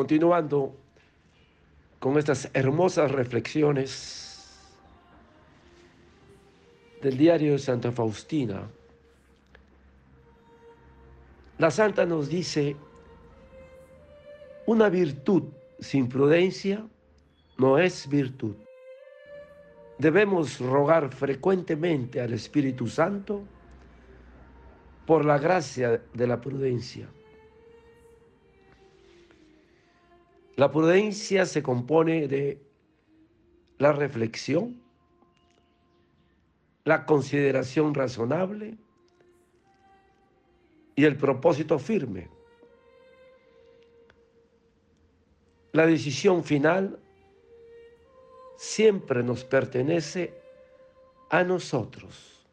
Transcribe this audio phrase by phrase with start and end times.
[0.00, 0.74] continuando
[1.98, 4.48] con estas hermosas reflexiones
[7.02, 8.62] del diario de Santa Faustina,
[11.58, 12.76] la santa nos dice,
[14.64, 15.42] una virtud
[15.80, 16.82] sin prudencia
[17.58, 18.56] no es virtud.
[19.98, 23.42] Debemos rogar frecuentemente al Espíritu Santo
[25.04, 27.06] por la gracia de la prudencia.
[30.56, 32.60] La prudencia se compone de
[33.78, 34.80] la reflexión,
[36.84, 38.76] la consideración razonable
[40.96, 42.28] y el propósito firme.
[45.72, 46.98] La decisión final
[48.56, 50.34] siempre nos pertenece
[51.30, 52.44] a nosotros.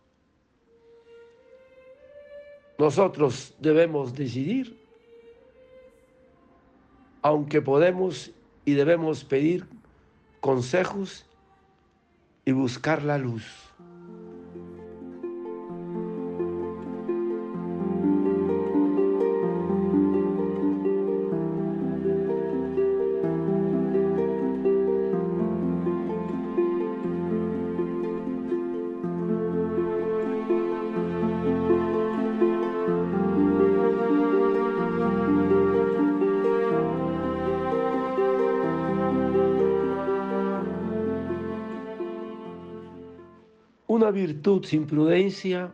[2.78, 4.87] Nosotros debemos decidir
[7.28, 8.32] aunque podemos
[8.64, 9.68] y debemos pedir
[10.40, 11.26] consejos
[12.46, 13.44] y buscar la luz.
[43.88, 45.72] Una virtud sin prudencia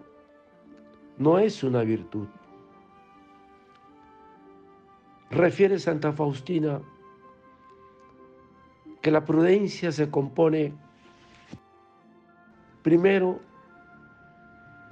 [1.17, 2.27] no es una virtud.
[5.31, 6.79] Refiere Santa Faustina
[9.01, 10.73] que la prudencia se compone
[12.83, 13.39] primero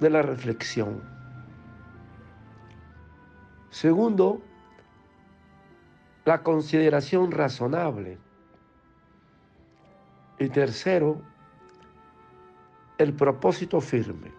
[0.00, 1.00] de la reflexión.
[3.70, 4.42] Segundo,
[6.24, 8.18] la consideración razonable.
[10.38, 11.22] Y tercero,
[13.02, 14.32] el propósito firme.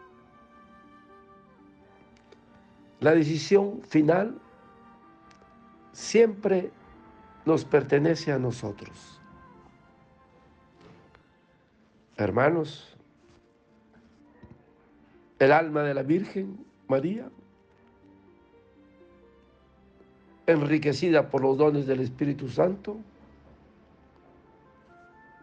[3.00, 4.40] La decisión final
[5.92, 6.72] siempre
[7.46, 9.20] nos pertenece a nosotros.
[12.16, 12.96] Hermanos,
[15.40, 17.30] el alma de la Virgen María,
[20.46, 22.98] enriquecida por los dones del Espíritu Santo,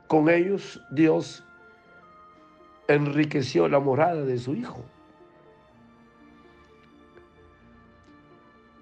[0.07, 1.45] con ellos Dios
[2.95, 4.85] enriqueció la morada de su Hijo.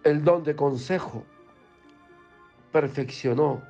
[0.04, 1.24] El don de consejo
[2.72, 3.62] perfeccionó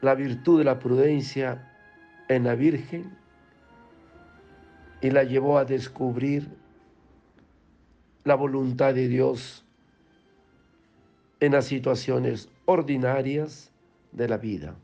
[0.00, 1.72] la virtud de la prudencia
[2.28, 3.16] en la Virgen
[5.00, 6.48] y la llevó a descubrir
[8.22, 9.64] la voluntad de Dios
[11.40, 13.70] en las situaciones ordinarias
[14.12, 14.76] de la vida.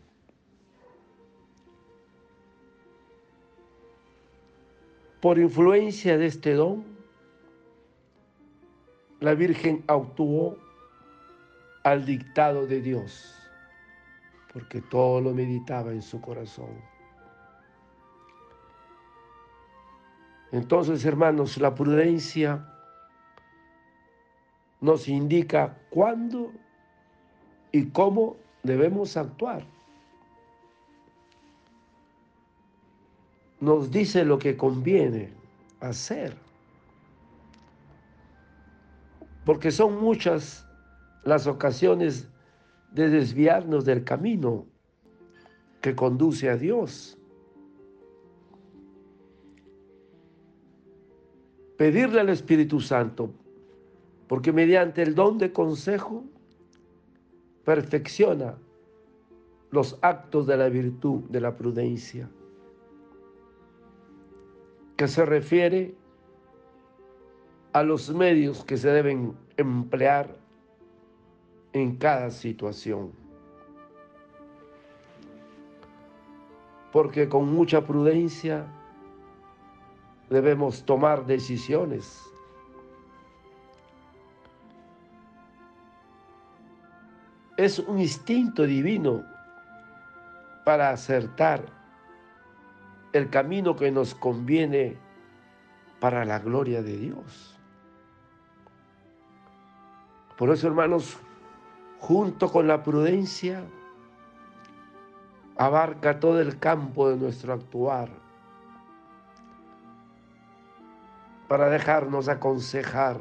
[5.20, 6.84] Por influencia de este don,
[9.20, 10.56] la Virgen actuó
[11.84, 13.34] al dictado de Dios,
[14.52, 16.70] porque todo lo meditaba en su corazón.
[20.52, 22.66] Entonces, hermanos, la prudencia
[24.80, 26.50] nos indica cuándo
[27.72, 29.64] y cómo debemos actuar.
[33.60, 35.32] Nos dice lo que conviene
[35.80, 36.34] hacer.
[39.44, 40.66] Porque son muchas
[41.24, 42.28] las ocasiones
[42.92, 44.66] de desviarnos del camino
[45.80, 47.16] que conduce a Dios.
[51.76, 53.30] Pedirle al Espíritu Santo,
[54.28, 56.24] porque mediante el don de consejo
[57.64, 58.56] perfecciona
[59.70, 62.28] los actos de la virtud, de la prudencia
[65.00, 65.94] que se refiere
[67.72, 70.36] a los medios que se deben emplear
[71.72, 73.10] en cada situación.
[76.92, 78.66] Porque con mucha prudencia
[80.28, 82.22] debemos tomar decisiones.
[87.56, 89.24] Es un instinto divino
[90.66, 91.79] para acertar
[93.12, 94.96] el camino que nos conviene
[95.98, 97.58] para la gloria de Dios.
[100.36, 101.18] Por eso, hermanos,
[101.98, 103.62] junto con la prudencia,
[105.56, 108.08] abarca todo el campo de nuestro actuar
[111.48, 113.18] para dejarnos aconsejar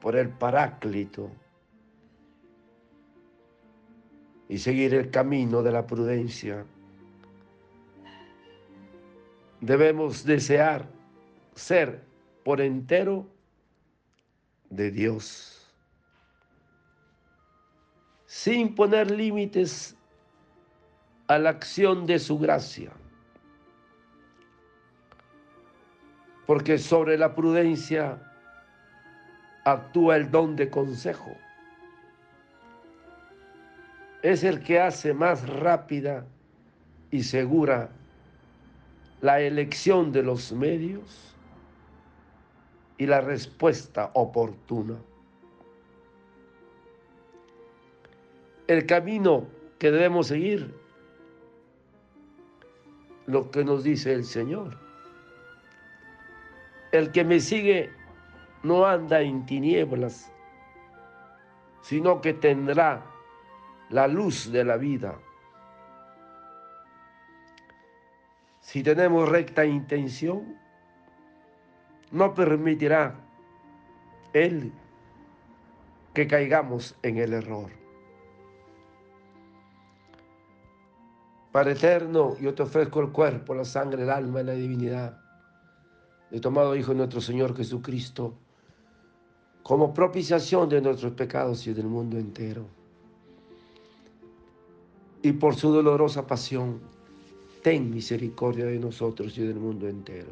[0.00, 1.30] por el Paráclito,
[4.48, 6.64] y seguir el camino de la prudencia.
[9.60, 10.86] Debemos desear
[11.54, 12.04] ser
[12.44, 13.26] por entero
[14.70, 15.66] de Dios,
[18.26, 19.96] sin poner límites
[21.26, 22.92] a la acción de su gracia.
[26.46, 28.18] Porque sobre la prudencia
[29.64, 31.36] actúa el don de consejo.
[34.22, 36.24] Es el que hace más rápida
[37.10, 37.90] y segura
[39.20, 41.34] la elección de los medios
[42.98, 44.96] y la respuesta oportuna.
[48.66, 49.46] El camino
[49.78, 50.74] que debemos seguir,
[53.26, 54.76] lo que nos dice el Señor.
[56.92, 57.90] El que me sigue
[58.62, 60.32] no anda en tinieblas,
[61.82, 63.04] sino que tendrá
[63.90, 65.18] la luz de la vida.
[68.68, 70.54] Si tenemos recta intención,
[72.10, 73.14] no permitirá
[74.34, 74.70] Él
[76.12, 77.70] que caigamos en el error.
[81.50, 85.18] Padre eterno, yo te ofrezco el cuerpo, la sangre, el alma y la divinidad
[86.30, 88.34] de tomado Hijo nuestro Señor Jesucristo
[89.62, 92.66] como propiciación de nuestros pecados y del mundo entero.
[95.22, 96.97] Y por su dolorosa pasión,
[97.62, 100.30] ten misericordia de nosotros y del mundo entero.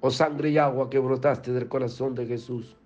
[0.00, 2.76] Oh sangre y agua que brotaste del corazón de Jesús,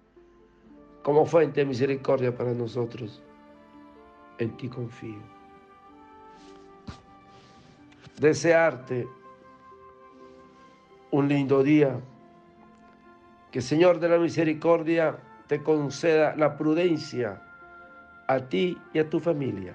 [1.02, 3.22] como fuente de misericordia para nosotros,
[4.38, 5.20] en ti confío.
[8.18, 9.06] Desearte
[11.10, 12.00] un lindo día
[13.52, 15.16] que Señor de la Misericordia
[15.46, 17.40] te conceda la prudencia
[18.26, 19.74] a ti y a tu familia.